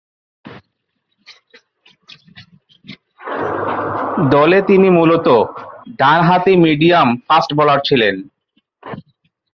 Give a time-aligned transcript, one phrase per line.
[4.33, 5.39] দলে তিনি মূলতঃ
[5.99, 8.15] ডানহাতি মিডিয়াম ফাস্ট বোলার ছিলেন।